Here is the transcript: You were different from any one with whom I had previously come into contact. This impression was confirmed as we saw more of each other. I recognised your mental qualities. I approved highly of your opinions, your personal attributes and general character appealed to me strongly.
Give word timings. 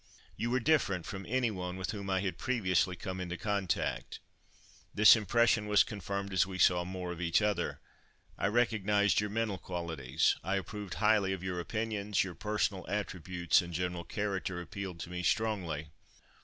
You 0.35 0.49
were 0.49 0.59
different 0.59 1.05
from 1.05 1.27
any 1.29 1.51
one 1.51 1.77
with 1.77 1.91
whom 1.91 2.09
I 2.09 2.21
had 2.21 2.39
previously 2.39 2.95
come 2.95 3.19
into 3.21 3.37
contact. 3.37 4.19
This 4.95 5.15
impression 5.15 5.67
was 5.67 5.83
confirmed 5.83 6.33
as 6.33 6.47
we 6.47 6.57
saw 6.57 6.83
more 6.83 7.11
of 7.11 7.21
each 7.21 7.39
other. 7.39 7.79
I 8.35 8.47
recognised 8.47 9.21
your 9.21 9.29
mental 9.29 9.59
qualities. 9.59 10.37
I 10.43 10.55
approved 10.55 10.95
highly 10.95 11.33
of 11.33 11.43
your 11.43 11.59
opinions, 11.59 12.23
your 12.23 12.33
personal 12.33 12.87
attributes 12.89 13.61
and 13.61 13.75
general 13.75 14.03
character 14.03 14.59
appealed 14.59 14.99
to 15.01 15.11
me 15.11 15.21
strongly. 15.21 15.89